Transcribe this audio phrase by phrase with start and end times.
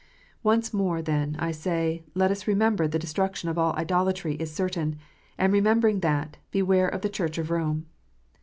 [0.41, 4.51] Once more, then, I say, let us remember that the destruction of all idolatry is
[4.51, 4.97] certain,
[5.37, 7.85] and remembering that, beware of the Church of Rome.